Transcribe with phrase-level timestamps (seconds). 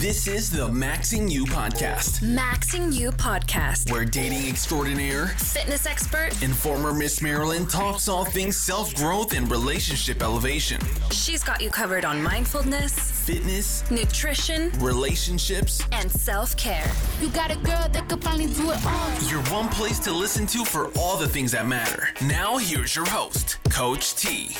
[0.00, 3.90] This is the Maxing You podcast, Maxing You podcast.
[3.92, 6.30] where dating extraordinaire Fitness expert.
[6.42, 11.68] and former Miss Maryland talks all things self growth and relationship elevation, She's got you
[11.70, 12.94] covered on mindfulness,
[13.26, 15.82] fitness, nutrition, relationships.
[15.92, 16.90] and self care.
[17.20, 19.12] You got a girl that could finally do it all.
[19.28, 22.08] Your one place to listen to for all the things that matter.
[22.22, 24.56] Now, here's your host, Coach T.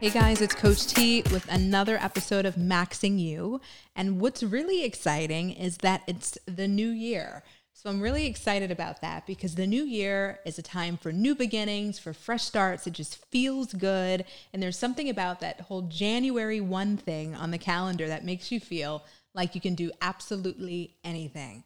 [0.00, 3.60] Hey guys, it's Coach T with another episode of Maxing You.
[3.94, 7.42] And what's really exciting is that it's the new year.
[7.74, 11.34] So I'm really excited about that because the new year is a time for new
[11.34, 12.86] beginnings, for fresh starts.
[12.86, 14.24] It just feels good.
[14.54, 18.58] And there's something about that whole January 1 thing on the calendar that makes you
[18.58, 19.04] feel
[19.34, 21.64] like you can do absolutely anything.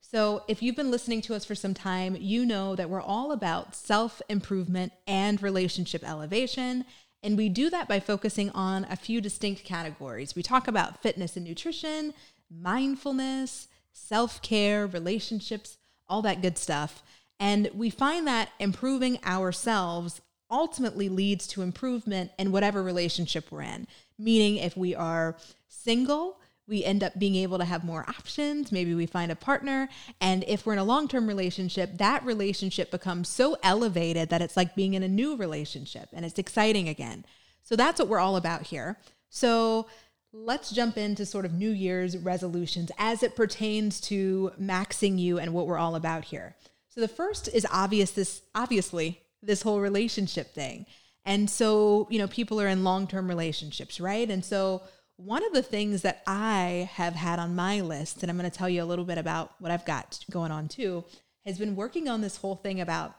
[0.00, 3.30] So, if you've been listening to us for some time, you know that we're all
[3.30, 6.86] about self improvement and relationship elevation.
[7.22, 10.36] And we do that by focusing on a few distinct categories.
[10.36, 12.14] We talk about fitness and nutrition,
[12.50, 15.78] mindfulness, self care, relationships,
[16.08, 17.02] all that good stuff.
[17.40, 20.20] And we find that improving ourselves
[20.50, 23.86] ultimately leads to improvement in whatever relationship we're in.
[24.18, 25.36] Meaning, if we are
[25.68, 28.70] single, we end up being able to have more options.
[28.70, 29.88] Maybe we find a partner.
[30.20, 34.56] And if we're in a long term relationship, that relationship becomes so elevated that it's
[34.56, 37.24] like being in a new relationship and it's exciting again.
[37.62, 38.98] So that's what we're all about here.
[39.30, 39.88] So
[40.32, 45.54] let's jump into sort of New Year's resolutions as it pertains to maxing you and
[45.54, 46.54] what we're all about here.
[46.88, 50.84] So the first is obvious this obviously this whole relationship thing.
[51.24, 54.28] And so, you know, people are in long-term relationships, right?
[54.30, 54.82] And so
[55.18, 58.56] one of the things that I have had on my list, and I'm going to
[58.56, 61.04] tell you a little bit about what I've got going on too,
[61.44, 63.16] has been working on this whole thing about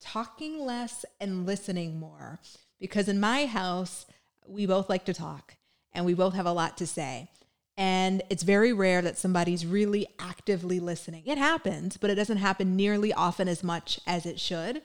[0.00, 2.40] talking less and listening more.
[2.80, 4.06] Because in my house,
[4.46, 5.56] we both like to talk
[5.92, 7.28] and we both have a lot to say.
[7.76, 11.22] And it's very rare that somebody's really actively listening.
[11.26, 14.82] It happens, but it doesn't happen nearly often as much as it should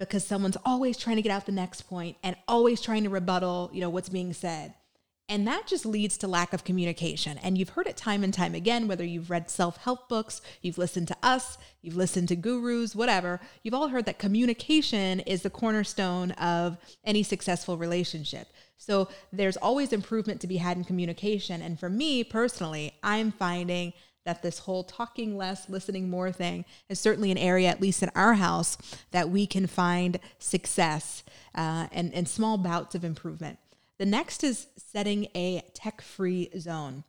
[0.00, 3.70] because someone's always trying to get out the next point and always trying to rebuttal,
[3.72, 4.74] you know, what's being said.
[5.28, 7.38] And that just leads to lack of communication.
[7.38, 10.76] And you've heard it time and time again, whether you've read self help books, you've
[10.76, 15.48] listened to us, you've listened to gurus, whatever, you've all heard that communication is the
[15.48, 18.48] cornerstone of any successful relationship.
[18.76, 21.62] So there's always improvement to be had in communication.
[21.62, 23.94] And for me personally, I'm finding
[24.26, 28.10] that this whole talking less, listening more thing is certainly an area, at least in
[28.14, 28.76] our house,
[29.10, 31.22] that we can find success
[31.54, 33.58] uh, and, and small bouts of improvement.
[33.98, 37.04] The next is setting a tech free zone.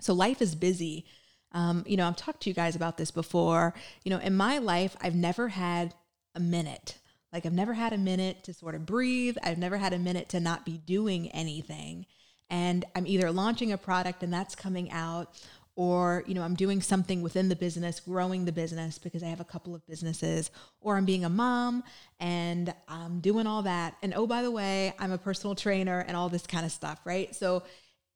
[0.00, 1.06] So life is busy.
[1.52, 3.74] Um, you know, I've talked to you guys about this before.
[4.04, 5.94] You know, in my life, I've never had
[6.34, 6.98] a minute.
[7.32, 9.36] Like, I've never had a minute to sort of breathe.
[9.42, 12.06] I've never had a minute to not be doing anything.
[12.50, 15.42] And I'm either launching a product and that's coming out,
[15.76, 19.40] or you know i'm doing something within the business growing the business because i have
[19.40, 20.50] a couple of businesses
[20.80, 21.82] or i'm being a mom
[22.20, 23.96] and i'm doing all that.
[24.02, 27.00] And oh by the way i'm a personal trainer and all this kind of stuff
[27.04, 27.34] right?
[27.34, 27.62] So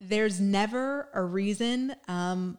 [0.00, 2.59] there's never a reason um,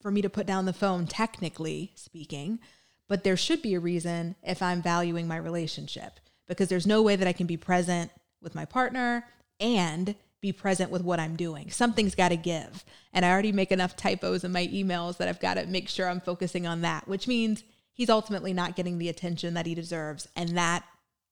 [0.00, 2.60] for me to put down the phone technically speaking
[3.08, 7.16] but there should be a reason if i'm valuing my relationship because there's no way
[7.16, 9.26] that i can be present with my partner
[9.58, 10.14] and
[10.46, 11.70] be present with what I'm doing.
[11.70, 12.84] Something's got to give.
[13.12, 16.08] And I already make enough typos in my emails that I've got to make sure
[16.08, 20.28] I'm focusing on that, which means he's ultimately not getting the attention that he deserves.
[20.36, 20.84] And that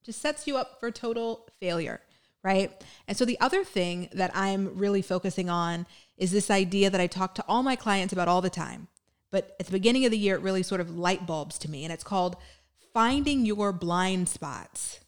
[0.03, 2.01] just sets you up for total failure,
[2.43, 2.85] right?
[3.07, 5.87] And so the other thing that I'm really focusing on
[6.17, 8.89] is this idea that I talk to all my clients about all the time.
[9.31, 11.85] But at the beginning of the year, it really sort of light bulbs to me.
[11.85, 12.37] And it's called
[12.93, 15.01] finding your blind spots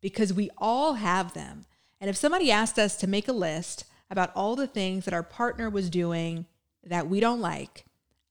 [0.00, 1.64] because we all have them.
[2.00, 5.22] And if somebody asked us to make a list about all the things that our
[5.22, 6.46] partner was doing
[6.84, 7.84] that we don't like,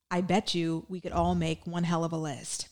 [0.09, 2.69] I bet you we could all make one hell of a list.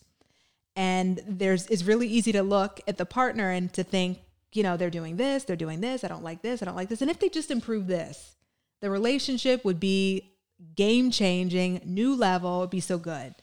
[0.76, 4.18] And there's it's really easy to look at the partner and to think,
[4.52, 6.88] you know, they're doing this, they're doing this, I don't like this, I don't like
[6.88, 7.02] this.
[7.02, 8.36] And if they just improve this,
[8.80, 10.32] the relationship would be
[10.74, 13.34] game changing, new level, it'd be so good.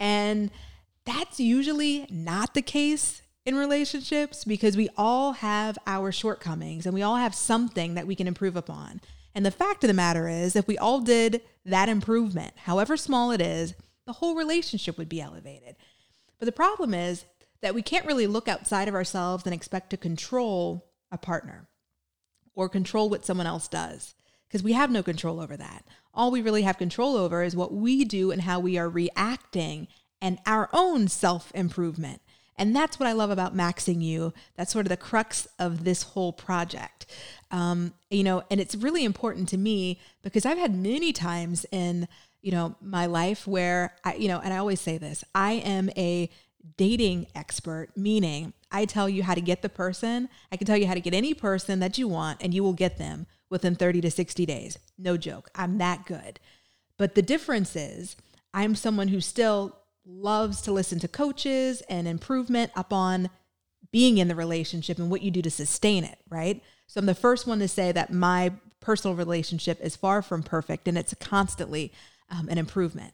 [0.00, 0.50] And
[1.04, 7.02] that's usually not the case in relationships because we all have our shortcomings and we
[7.02, 9.00] all have something that we can improve upon.
[9.34, 13.30] And the fact of the matter is, if we all did that improvement, however small
[13.30, 15.76] it is, the whole relationship would be elevated.
[16.38, 17.24] But the problem is
[17.62, 21.68] that we can't really look outside of ourselves and expect to control a partner
[22.54, 24.14] or control what someone else does
[24.48, 25.84] because we have no control over that.
[26.12, 29.86] All we really have control over is what we do and how we are reacting
[30.20, 32.22] and our own self improvement.
[32.58, 34.32] And that's what I love about Maxing You.
[34.56, 37.06] That's sort of the crux of this whole project.
[37.50, 42.08] Um, you know, and it's really important to me because I've had many times in,
[42.40, 45.90] you know, my life where I, you know, and I always say this I am
[45.96, 46.30] a
[46.76, 50.28] dating expert, meaning I tell you how to get the person.
[50.50, 52.72] I can tell you how to get any person that you want, and you will
[52.72, 54.78] get them within 30 to 60 days.
[54.98, 55.50] No joke.
[55.54, 56.40] I'm that good.
[56.96, 58.16] But the difference is,
[58.52, 63.28] I'm someone who still loves to listen to coaches and improvement upon
[63.90, 66.62] being in the relationship and what you do to sustain it, right?
[66.86, 70.86] So I'm the first one to say that my personal relationship is far from perfect
[70.86, 71.92] and it's constantly
[72.30, 73.12] um, an improvement.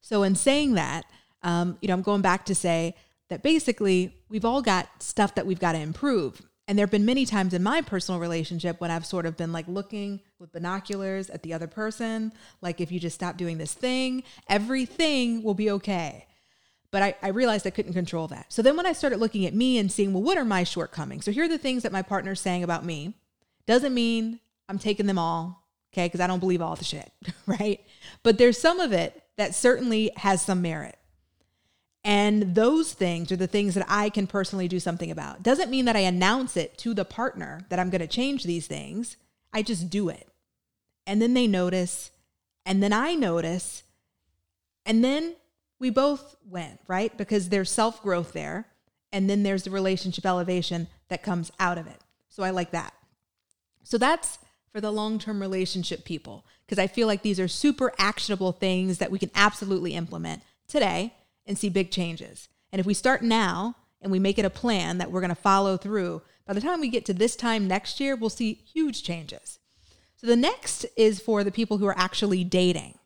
[0.00, 1.04] So in saying that,
[1.42, 2.94] um, you know, I'm going back to say
[3.30, 6.42] that basically we've all got stuff that we've got to improve.
[6.66, 9.52] And there have been many times in my personal relationship when I've sort of been
[9.52, 12.32] like looking with binoculars at the other person,
[12.62, 16.26] like if you just stop doing this thing, everything will be okay.
[16.94, 18.52] But I, I realized I couldn't control that.
[18.52, 21.24] So then when I started looking at me and seeing, well, what are my shortcomings?
[21.24, 23.14] So here are the things that my partner's saying about me.
[23.66, 24.38] Doesn't mean
[24.68, 26.06] I'm taking them all, okay?
[26.06, 27.10] Because I don't believe all the shit,
[27.48, 27.80] right?
[28.22, 30.96] But there's some of it that certainly has some merit.
[32.04, 35.42] And those things are the things that I can personally do something about.
[35.42, 38.68] Doesn't mean that I announce it to the partner that I'm going to change these
[38.68, 39.16] things.
[39.52, 40.28] I just do it.
[41.08, 42.12] And then they notice,
[42.64, 43.82] and then I notice,
[44.86, 45.34] and then
[45.78, 47.16] we both win, right?
[47.16, 48.66] Because there's self growth there.
[49.12, 52.00] And then there's the relationship elevation that comes out of it.
[52.28, 52.94] So I like that.
[53.84, 54.38] So that's
[54.72, 58.98] for the long term relationship people, because I feel like these are super actionable things
[58.98, 61.14] that we can absolutely implement today
[61.46, 62.48] and see big changes.
[62.72, 65.36] And if we start now and we make it a plan that we're going to
[65.36, 69.04] follow through, by the time we get to this time next year, we'll see huge
[69.04, 69.60] changes.
[70.16, 72.98] So the next is for the people who are actually dating.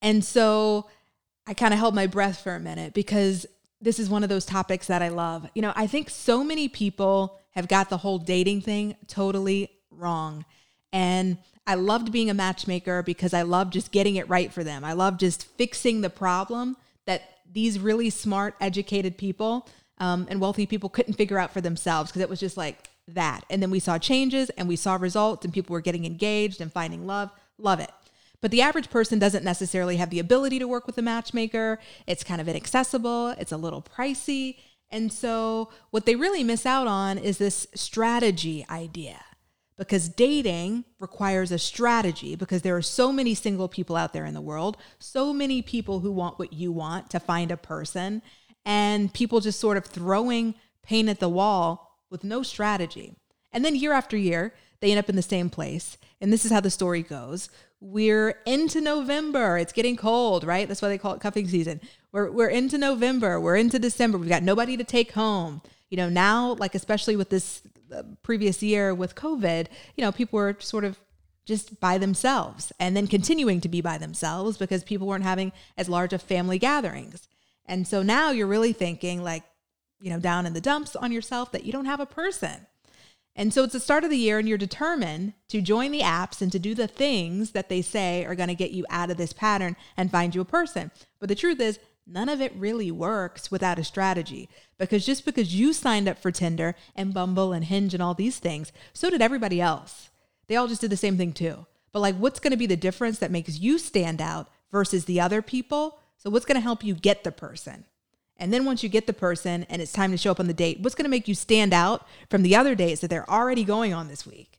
[0.00, 0.88] And so
[1.46, 3.46] I kind of held my breath for a minute because
[3.80, 5.48] this is one of those topics that I love.
[5.54, 10.44] You know, I think so many people have got the whole dating thing totally wrong.
[10.92, 14.84] And I loved being a matchmaker because I love just getting it right for them.
[14.84, 19.68] I love just fixing the problem that these really smart, educated people
[19.98, 23.44] um, and wealthy people couldn't figure out for themselves because it was just like that.
[23.50, 26.72] And then we saw changes and we saw results and people were getting engaged and
[26.72, 27.30] finding love.
[27.58, 27.90] Love it.
[28.42, 31.78] But the average person doesn't necessarily have the ability to work with a matchmaker.
[32.06, 34.56] It's kind of inaccessible, it's a little pricey.
[34.90, 39.24] And so, what they really miss out on is this strategy idea
[39.78, 44.34] because dating requires a strategy because there are so many single people out there in
[44.34, 48.20] the world, so many people who want what you want to find a person,
[48.66, 53.14] and people just sort of throwing paint at the wall with no strategy.
[53.50, 55.96] And then year after year, they end up in the same place.
[56.20, 57.48] And this is how the story goes
[57.82, 59.58] we're into November.
[59.58, 60.68] It's getting cold, right?
[60.68, 61.80] That's why they call it cuffing season.
[62.12, 63.40] We're, we're into November.
[63.40, 64.18] We're into December.
[64.18, 65.62] We've got nobody to take home.
[65.90, 67.60] You know, now, like, especially with this
[67.92, 71.00] uh, previous year with COVID, you know, people were sort of
[71.44, 75.88] just by themselves and then continuing to be by themselves because people weren't having as
[75.88, 77.26] large of family gatherings.
[77.66, 79.42] And so now you're really thinking, like,
[80.00, 82.66] you know, down in the dumps on yourself that you don't have a person.
[83.34, 86.42] And so it's the start of the year, and you're determined to join the apps
[86.42, 89.16] and to do the things that they say are going to get you out of
[89.16, 90.90] this pattern and find you a person.
[91.18, 94.50] But the truth is, none of it really works without a strategy.
[94.78, 98.38] Because just because you signed up for Tinder and Bumble and Hinge and all these
[98.38, 100.10] things, so did everybody else.
[100.46, 101.66] They all just did the same thing too.
[101.92, 105.20] But like, what's going to be the difference that makes you stand out versus the
[105.20, 105.98] other people?
[106.18, 107.84] So, what's going to help you get the person?
[108.42, 110.52] And then once you get the person and it's time to show up on the
[110.52, 113.62] date, what's going to make you stand out from the other dates that they're already
[113.62, 114.58] going on this week?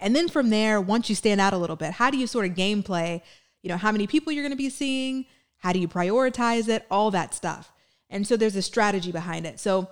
[0.00, 2.46] And then from there, once you stand out a little bit, how do you sort
[2.46, 3.22] of gameplay,
[3.62, 5.26] you know, how many people you're going to be seeing?
[5.58, 6.84] How do you prioritize it?
[6.90, 7.70] All that stuff.
[8.10, 9.60] And so there's a strategy behind it.
[9.60, 9.88] So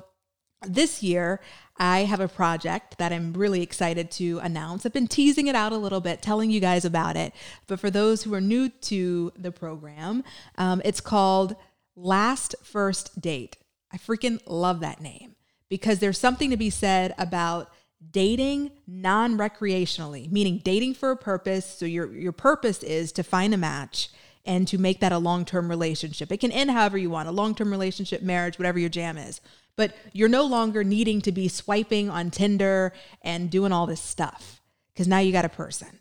[0.67, 1.41] this year,
[1.77, 4.85] I have a project that I'm really excited to announce.
[4.85, 7.33] I've been teasing it out a little bit, telling you guys about it.
[7.69, 10.25] But for those who are new to the program,
[10.59, 11.55] um, it's called
[12.03, 13.57] Last First Date.
[13.93, 15.37] I freaking love that name
[15.69, 17.71] because there's something to be said about
[18.11, 21.67] dating non-recreationally, meaning dating for a purpose.
[21.67, 24.09] So your your purpose is to find a match
[24.47, 26.33] and to make that a long-term relationship.
[26.33, 29.43] It can end however you want, a long-term relationship, marriage, whatever your jam is.
[29.77, 34.63] But you're no longer needing to be swiping on Tinder and doing all this stuff
[34.93, 36.00] because now you got a person.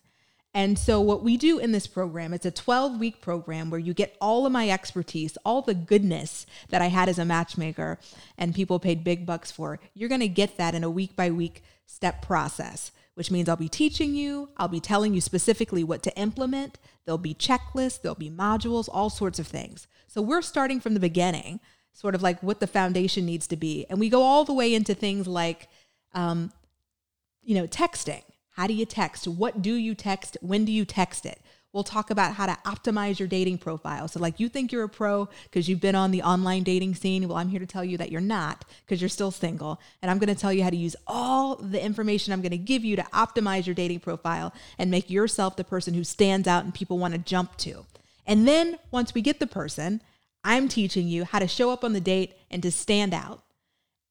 [0.54, 3.94] And so, what we do in this program, it's a 12 week program where you
[3.94, 8.00] get all of my expertise, all the goodness that I had as a matchmaker
[8.38, 9.80] and people paid big bucks for.
[9.94, 13.58] You're going to get that in a week by week step process, which means I'll
[13.58, 16.80] be teaching you, I'll be telling you specifically what to implement.
[17.06, 19.88] There'll be checklists, there'll be modules, all sorts of things.
[20.08, 21.60] So, we're starting from the beginning
[21.94, 23.86] sort of like what the foundation needs to be.
[23.90, 25.68] And we go all the way into things like,
[26.14, 26.52] um,
[27.44, 28.24] you know, texting.
[28.60, 29.26] How do you text?
[29.26, 30.36] What do you text?
[30.42, 31.40] When do you text it?
[31.72, 34.10] We'll talk about how to optimize your dating profile.
[34.10, 37.26] So, like, you think you're a pro because you've been on the online dating scene.
[37.26, 39.80] Well, I'm here to tell you that you're not because you're still single.
[40.02, 42.58] And I'm going to tell you how to use all the information I'm going to
[42.58, 46.66] give you to optimize your dating profile and make yourself the person who stands out
[46.66, 47.86] and people want to jump to.
[48.28, 50.02] And then once we get the person,
[50.44, 53.42] I'm teaching you how to show up on the date and to stand out.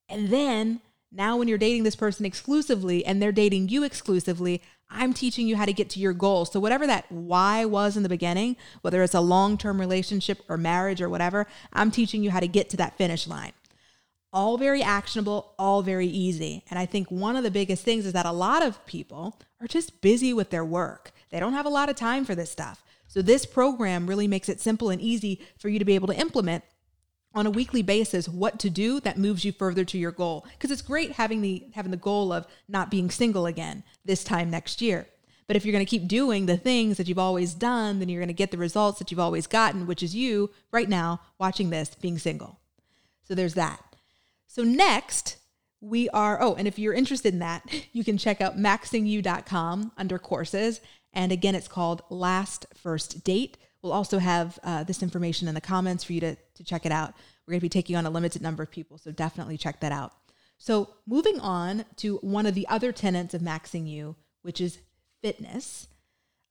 [0.09, 4.61] And then now, when you're dating this person exclusively and they're dating you exclusively,
[4.91, 6.45] I'm teaching you how to get to your goal.
[6.45, 10.59] So, whatever that why was in the beginning, whether it's a long term relationship or
[10.59, 13.53] marriage or whatever, I'm teaching you how to get to that finish line.
[14.33, 16.63] All very actionable, all very easy.
[16.69, 19.67] And I think one of the biggest things is that a lot of people are
[19.67, 21.13] just busy with their work.
[21.31, 22.85] They don't have a lot of time for this stuff.
[23.07, 26.21] So, this program really makes it simple and easy for you to be able to
[26.21, 26.65] implement
[27.39, 30.45] on a weekly basis what to do that moves you further to your goal.
[30.55, 34.51] Because it's great having the having the goal of not being single again this time
[34.51, 35.07] next year.
[35.47, 38.21] But if you're going to keep doing the things that you've always done then you're
[38.21, 41.71] going to get the results that you've always gotten which is you right now watching
[41.71, 42.59] this being single.
[43.23, 43.81] So there's that.
[44.49, 45.37] So next
[45.81, 50.19] we are oh and if you're interested in that you can check out maxingyou.com under
[50.19, 50.81] courses.
[51.13, 55.61] And again it's called last first date We'll also have uh, this information in the
[55.61, 57.15] comments for you to, to check it out.
[57.47, 59.93] We're going to be taking on a limited number of people, so definitely check that
[59.93, 60.13] out.
[60.59, 64.79] So, moving on to one of the other tenets of Maxing You, which is
[65.23, 65.87] fitness.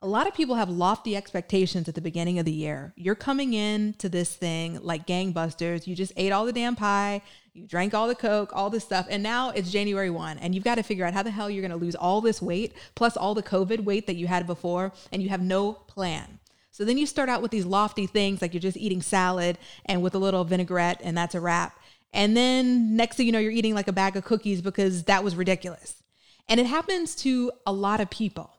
[0.02, 2.94] A lot of people have lofty expectations at the beginning of the year.
[2.96, 5.88] You're coming in to this thing like gangbusters.
[5.88, 7.22] You just ate all the damn pie,
[7.54, 10.64] you drank all the Coke, all this stuff, and now it's January 1, and you've
[10.64, 13.18] got to figure out how the hell you're going to lose all this weight plus
[13.18, 16.37] all the COVID weight that you had before, and you have no plan.
[16.78, 19.58] So then you start out with these lofty things like you're just eating salad
[19.88, 21.80] and with a little vinaigrette, and that's a wrap.
[22.14, 25.24] And then next thing you know, you're eating like a bag of cookies because that
[25.24, 26.04] was ridiculous.
[26.48, 28.52] And it happens to a lot of people.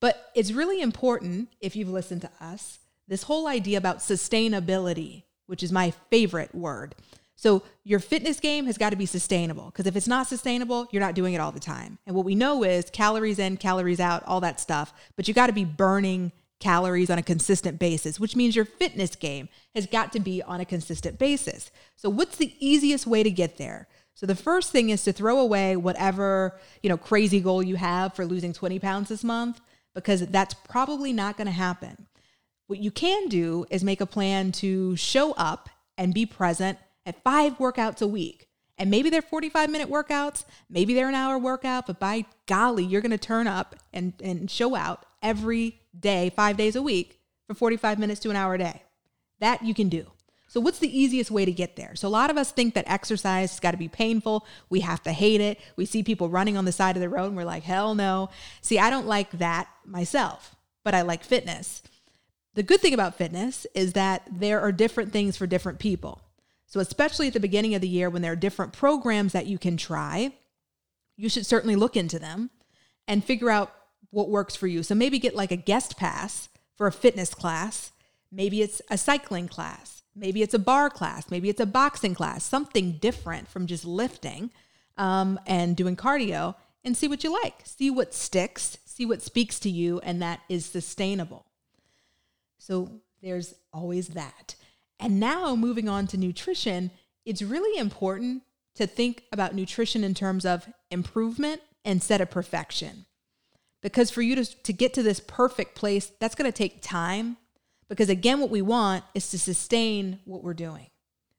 [0.00, 5.62] But it's really important, if you've listened to us, this whole idea about sustainability, which
[5.62, 6.96] is my favorite word.
[7.36, 10.98] So your fitness game has got to be sustainable because if it's not sustainable, you're
[10.98, 11.98] not doing it all the time.
[12.08, 15.46] And what we know is calories in, calories out, all that stuff, but you got
[15.46, 20.12] to be burning calories on a consistent basis, which means your fitness game has got
[20.12, 21.72] to be on a consistent basis.
[21.96, 23.88] So what's the easiest way to get there?
[24.14, 28.14] So the first thing is to throw away whatever, you know, crazy goal you have
[28.14, 29.60] for losing 20 pounds this month
[29.92, 32.06] because that's probably not going to happen.
[32.68, 37.22] What you can do is make a plan to show up and be present at
[37.24, 38.46] 5 workouts a week.
[38.78, 43.00] And maybe they're 45 minute workouts, maybe they're an hour workout, but by golly, you're
[43.00, 47.54] going to turn up and, and show out every day, five days a week, for
[47.54, 48.82] 45 minutes to an hour a day.
[49.40, 50.06] That you can do.
[50.52, 51.94] So, what's the easiest way to get there?
[51.94, 54.46] So, a lot of us think that exercise has got to be painful.
[54.68, 55.58] We have to hate it.
[55.76, 58.28] We see people running on the side of the road and we're like, hell no.
[58.60, 61.82] See, I don't like that myself, but I like fitness.
[62.52, 66.20] The good thing about fitness is that there are different things for different people.
[66.66, 69.56] So, especially at the beginning of the year when there are different programs that you
[69.56, 70.34] can try,
[71.16, 72.50] you should certainly look into them
[73.08, 73.74] and figure out
[74.12, 74.84] what works for you.
[74.84, 77.90] So maybe get like a guest pass for a fitness class.
[78.30, 80.02] Maybe it's a cycling class.
[80.14, 81.30] Maybe it's a barre class.
[81.30, 84.50] Maybe it's a boxing class, something different from just lifting
[84.98, 86.54] um, and doing cardio
[86.84, 87.62] and see what you like.
[87.64, 91.46] See what sticks, see what speaks to you, and that is sustainable.
[92.58, 94.54] So there's always that.
[95.00, 96.90] And now moving on to nutrition,
[97.24, 98.42] it's really important
[98.74, 103.06] to think about nutrition in terms of improvement instead of perfection.
[103.82, 107.36] Because for you to, to get to this perfect place, that's going to take time.
[107.88, 110.86] Because again, what we want is to sustain what we're doing.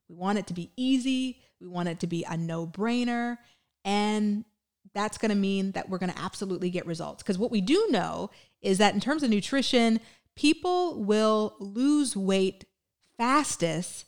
[0.08, 3.38] We want it to be easy, we want it to be a no brainer.
[3.84, 4.44] And
[4.92, 7.22] that's going to mean that we're going to absolutely get results.
[7.22, 9.98] Because what we do know is that in terms of nutrition,
[10.36, 12.66] people will lose weight
[13.16, 14.04] fastest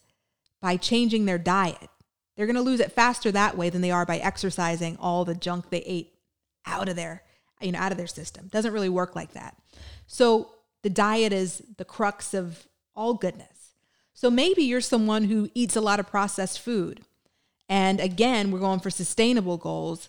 [0.61, 1.89] by changing their diet.
[2.37, 5.35] They're going to lose it faster that way than they are by exercising all the
[5.35, 6.13] junk they ate
[6.67, 7.23] out of there
[7.61, 8.49] you know, out of their system.
[8.49, 9.57] Doesn't really work like that.
[10.07, 10.51] So
[10.83, 13.73] the diet is the crux of all goodness.
[14.15, 17.03] So maybe you're someone who eats a lot of processed food.
[17.69, 20.09] And again, we're going for sustainable goals,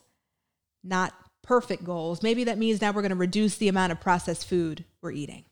[0.83, 2.21] not perfect goals.
[2.23, 5.45] Maybe that means now we're going to reduce the amount of processed food we're eating.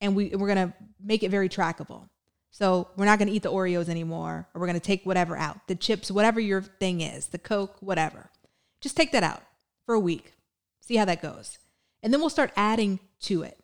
[0.00, 2.08] And we, we're going to make it very trackable.
[2.50, 5.36] So we're not going to eat the Oreos anymore, or we're going to take whatever
[5.36, 8.30] out the chips, whatever your thing is, the Coke, whatever.
[8.80, 9.42] Just take that out
[9.84, 10.32] for a week.
[10.86, 11.58] See how that goes.
[12.00, 13.58] And then we'll start adding to it.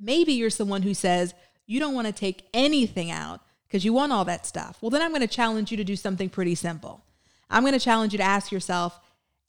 [0.00, 1.34] Maybe you're someone who says
[1.66, 4.78] you don't want to take anything out because you want all that stuff.
[4.80, 7.04] Well, then I'm going to challenge you to do something pretty simple.
[7.50, 9.00] I'm going to challenge you to ask yourself,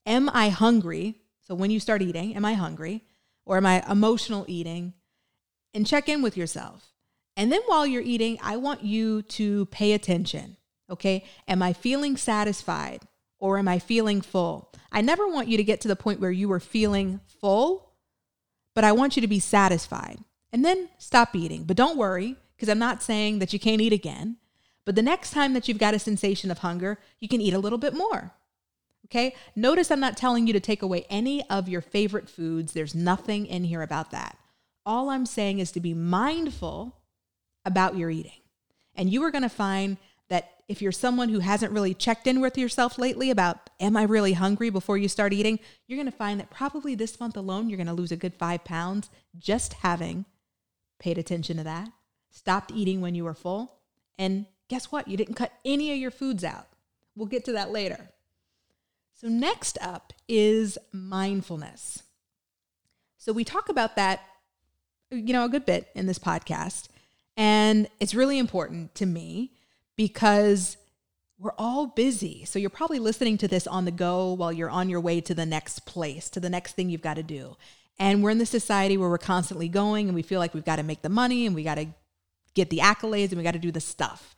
[0.08, 1.22] Am I hungry?
[1.42, 3.04] So when you start eating, am I hungry?
[3.46, 4.94] Or am I emotional eating?
[5.74, 6.94] And check in with yourself.
[7.38, 10.58] And then while you're eating, I want you to pay attention.
[10.90, 11.26] Okay.
[11.48, 13.02] Am I feeling satisfied
[13.40, 14.72] or am I feeling full?
[14.92, 17.92] I never want you to get to the point where you are feeling full,
[18.74, 20.20] but I want you to be satisfied.
[20.52, 21.64] And then stop eating.
[21.66, 24.38] But don't worry, because I'm not saying that you can't eat again.
[24.86, 27.60] But the next time that you've got a sensation of hunger, you can eat a
[27.60, 28.32] little bit more.
[29.06, 29.36] Okay.
[29.56, 32.74] Notice I'm not telling you to take away any of your favorite foods.
[32.74, 34.38] There's nothing in here about that.
[34.86, 36.96] All I'm saying is to be mindful
[37.66, 38.42] about your eating.
[38.96, 39.98] And you are going to find
[40.30, 44.04] that if you're someone who hasn't really checked in with yourself lately about, am I
[44.04, 45.60] really hungry before you start eating?
[45.88, 48.34] You're going to find that probably this month alone, you're going to lose a good
[48.34, 50.26] five pounds just having
[51.00, 51.90] paid attention to that,
[52.32, 53.80] stopped eating when you were full.
[54.18, 55.08] And guess what?
[55.08, 56.68] You didn't cut any of your foods out.
[57.16, 58.10] We'll get to that later.
[59.14, 62.04] So, next up is mindfulness.
[63.18, 64.22] So, we talk about that,
[65.12, 66.90] you know, a good bit in this podcast.
[67.38, 69.52] And it's really important to me
[69.96, 70.78] because
[71.38, 72.46] we're all busy.
[72.46, 75.34] So, you're probably listening to this on the go while you're on your way to
[75.34, 77.56] the next place, to the next thing you've got to do.
[77.98, 80.78] And we're in this society where we're constantly going and we feel like we've got
[80.78, 81.88] to make the money and we got to
[82.54, 84.36] get the accolades and we got to do the stuff.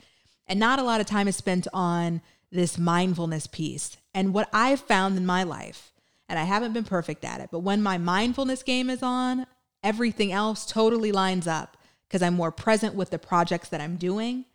[0.47, 2.21] And not a lot of time is spent on
[2.51, 3.97] this mindfulness piece.
[4.13, 5.91] And what I've found in my life,
[6.29, 9.45] and I haven't been perfect at it, but when my mindfulness game is on,
[9.83, 14.45] everything else totally lines up because I'm more present with the projects that I'm doing.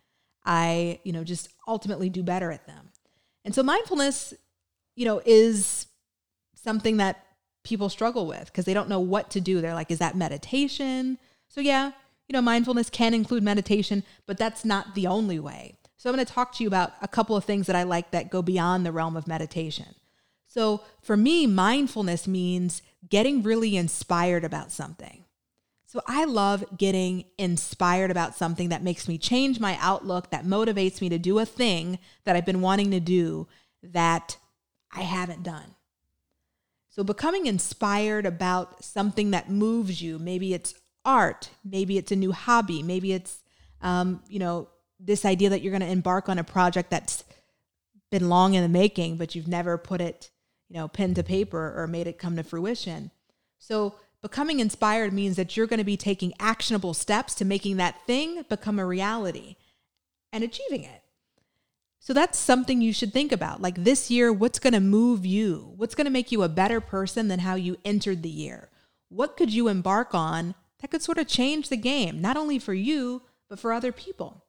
[0.45, 2.89] I, you know, just ultimately do better at them.
[3.45, 4.33] And so mindfulness,
[4.95, 5.87] you know, is
[6.55, 7.25] something that
[7.63, 9.61] people struggle with because they don't know what to do.
[9.61, 11.17] They're like, is that meditation?
[11.47, 11.91] So, yeah,
[12.27, 15.77] you know, mindfulness can include meditation, but that's not the only way.
[15.97, 18.11] So, I'm going to talk to you about a couple of things that I like
[18.11, 19.95] that go beyond the realm of meditation.
[20.47, 25.23] So, for me, mindfulness means getting really inspired about something.
[25.93, 31.01] So, I love getting inspired about something that makes me change my outlook, that motivates
[31.01, 33.47] me to do a thing that I've been wanting to do
[33.83, 34.37] that
[34.91, 35.75] I haven't done.
[36.89, 40.73] So, becoming inspired about something that moves you, maybe it's
[41.05, 43.43] art, maybe it's a new hobby, maybe it's,
[43.79, 47.23] um, you know, this idea that you're going to embark on a project that's
[48.09, 50.31] been long in the making, but you've never put it,
[50.69, 53.11] you know, pen to paper or made it come to fruition.
[53.59, 58.07] So, becoming inspired means that you're going to be taking actionable steps to making that
[58.07, 59.57] thing become a reality
[60.31, 61.03] and achieving it.
[61.99, 63.61] So that's something you should think about.
[63.61, 65.73] Like this year, what's going to move you?
[65.75, 68.69] What's going to make you a better person than how you entered the year?
[69.09, 72.73] What could you embark on that could sort of change the game, not only for
[72.73, 74.45] you, but for other people?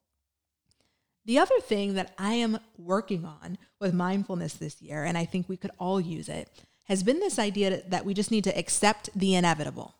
[1.27, 5.49] The other thing that I am working on with mindfulness this year, and I think
[5.49, 6.49] we could all use it,
[6.85, 9.95] has been this idea that we just need to accept the inevitable.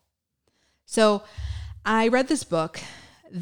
[0.85, 1.23] So
[1.85, 2.79] I read this book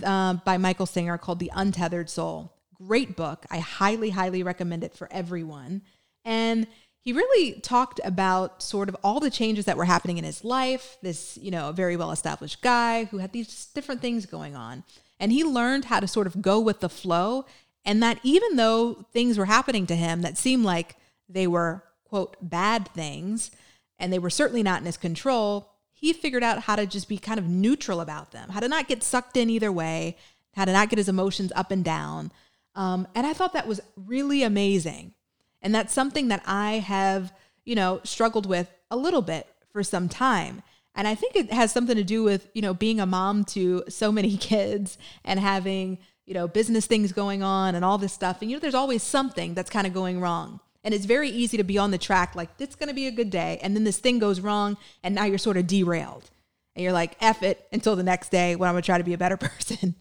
[0.04, 2.54] uh, by Michael Singer called The Untethered Soul.
[2.74, 3.46] Great book.
[3.50, 5.82] I highly, highly recommend it for everyone.
[6.26, 6.68] And
[7.00, 10.98] he really talked about sort of all the changes that were happening in his life.
[11.02, 14.84] This, you know, a very well established guy who had these different things going on.
[15.20, 17.46] And he learned how to sort of go with the flow.
[17.86, 20.96] And that even though things were happening to him that seemed like
[21.28, 23.50] they were, quote, bad things,
[23.98, 27.18] and they were certainly not in his control, he figured out how to just be
[27.18, 30.16] kind of neutral about them, how to not get sucked in either way,
[30.56, 32.32] how to not get his emotions up and down,
[32.76, 35.16] um, and I thought that was really amazing.
[35.64, 37.34] And that's something that I have,
[37.66, 40.62] you know, struggled with a little bit for some time.
[40.94, 43.86] And I think it has something to do with, you know, being a mom to
[43.90, 45.98] so many kids and having,
[46.28, 48.42] you know, business things going on and all this stuff.
[48.42, 50.60] And, you know, there's always something that's kind of going wrong.
[50.84, 53.12] And it's very easy to be on the track, like, it's going to be a
[53.12, 53.60] good day.
[53.62, 54.78] And then this thing goes wrong.
[55.04, 56.30] And now you're sort of derailed.
[56.76, 59.04] And you're like, F it until the next day when I'm going to try to
[59.04, 59.96] be a better person.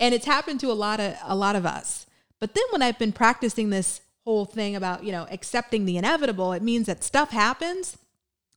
[0.00, 2.06] And it's happened to a lot of a lot of us.
[2.40, 6.52] But then when I've been practicing this whole thing about, you know, accepting the inevitable,
[6.52, 7.98] it means that stuff happens,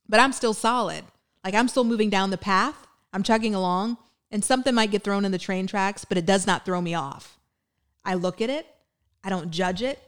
[0.08, 1.04] but I'm still solid.
[1.44, 2.86] Like I'm still moving down the path.
[3.12, 3.98] I'm chugging along
[4.30, 6.94] and something might get thrown in the train tracks, but it does not throw me
[6.94, 7.38] off.
[8.04, 8.66] I look at it,
[9.22, 10.00] I don't judge it.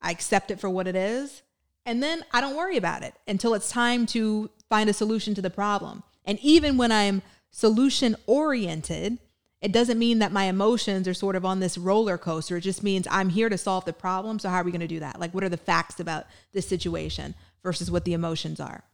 [0.00, 1.42] I accept it for what it is,
[1.84, 5.42] and then I don't worry about it until it's time to find a solution to
[5.42, 6.02] the problem.
[6.24, 9.18] And even when I'm solution oriented,
[9.60, 12.58] it doesn't mean that my emotions are sort of on this roller coaster.
[12.58, 14.38] It just means I'm here to solve the problem.
[14.38, 15.18] So, how are we going to do that?
[15.18, 18.84] Like, what are the facts about this situation versus what the emotions are?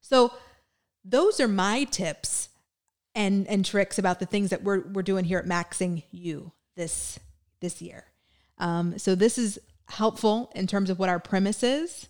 [0.00, 0.32] So,
[1.04, 2.48] those are my tips
[3.14, 7.18] and, and tricks about the things that we're, we're doing here at Maxing You this,
[7.60, 8.04] this year.
[8.58, 12.08] Um, so this is helpful in terms of what our premise is,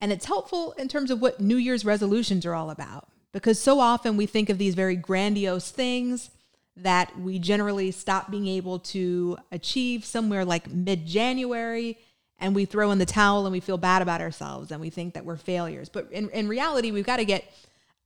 [0.00, 3.08] and it's helpful in terms of what New Year's resolutions are all about.
[3.32, 6.30] Because so often we think of these very grandiose things
[6.76, 11.98] that we generally stop being able to achieve somewhere like mid January
[12.38, 15.14] and we throw in the towel and we feel bad about ourselves and we think
[15.14, 15.88] that we're failures.
[15.88, 17.44] But in, in reality, we've got to get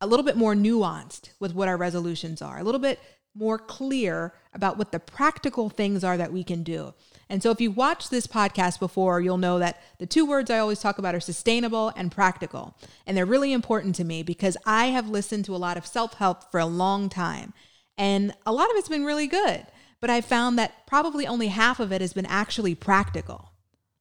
[0.01, 3.01] a little bit more nuanced with what our resolutions are, a little bit
[3.35, 6.93] more clear about what the practical things are that we can do.
[7.29, 10.59] And so, if you watched this podcast before, you'll know that the two words I
[10.59, 12.77] always talk about are sustainable and practical.
[13.07, 16.15] And they're really important to me because I have listened to a lot of self
[16.15, 17.53] help for a long time.
[17.99, 19.67] And a lot of it's been really good.
[20.01, 23.51] But I found that probably only half of it has been actually practical,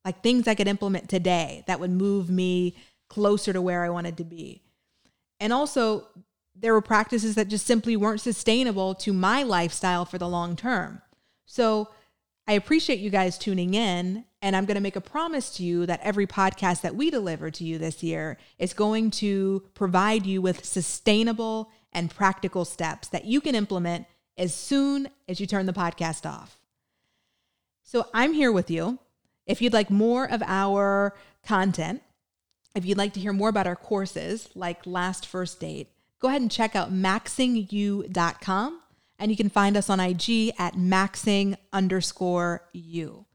[0.04, 2.76] like things I could implement today that would move me
[3.10, 4.62] closer to where I wanted to be.
[5.40, 6.08] And also,
[6.56, 11.02] there were practices that just simply weren't sustainable to my lifestyle for the long term.
[11.46, 11.90] So,
[12.48, 15.88] I appreciate you guys tuning in, and I'm going to make a promise to you
[15.88, 20.42] that every podcast that we deliver to you this year is going to provide you
[20.42, 24.06] with sustainable and practical steps that you can implement
[24.38, 26.60] as soon as you turn the podcast off.
[27.82, 29.00] So I'm here with you.
[29.48, 32.04] If you'd like more of our content,
[32.76, 36.42] if you'd like to hear more about our courses like Last First Date, go ahead
[36.42, 38.82] and check out maxingyou.com
[39.20, 43.26] and you can find us on IG at maxing underscore you.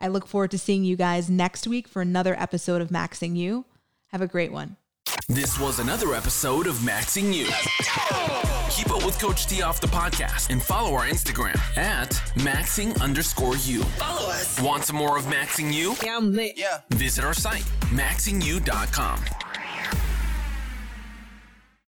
[0.00, 3.66] I look forward to seeing you guys next week for another episode of Maxing You.
[4.08, 4.76] Have a great one.
[5.28, 7.46] This was another episode of Maxing You.
[8.70, 13.56] Keep up with Coach T off the podcast and follow our Instagram at maxing underscore
[13.56, 13.82] you.
[13.82, 14.60] Follow us.
[14.60, 15.94] Want some more of Maxing You?
[16.04, 16.54] Yeah, I'm lit.
[16.56, 16.80] Yeah.
[16.90, 19.49] Visit our site, maxingyou.com.